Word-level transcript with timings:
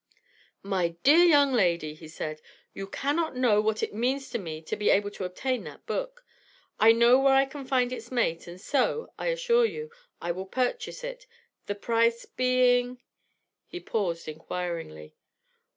"My 0.63 0.95
dear 1.03 1.25
young 1.25 1.53
lady," 1.53 1.93
he 1.93 2.07
said, 2.07 2.41
"you 2.73 2.87
cannot 2.87 3.35
know 3.35 3.61
what 3.61 3.83
it 3.83 3.93
means 3.93 4.31
to 4.31 4.39
me 4.39 4.59
to 4.63 4.75
be 4.75 4.89
able 4.89 5.11
to 5.11 5.25
obtain 5.25 5.63
that 5.65 5.85
book. 5.85 6.25
I 6.79 6.91
know 6.91 7.19
where 7.19 7.35
I 7.35 7.45
can 7.45 7.65
find 7.65 7.93
its 7.93 8.09
mate 8.11 8.47
and 8.47 8.59
so, 8.59 9.13
I 9.19 9.27
assure 9.27 9.63
you, 9.65 9.91
I 10.19 10.31
will 10.31 10.47
purchase 10.47 11.03
it, 11.03 11.27
the 11.67 11.75
price 11.75 12.25
being?" 12.25 12.99
He 13.67 13.79
paused 13.79 14.27
inquiringly. 14.27 15.13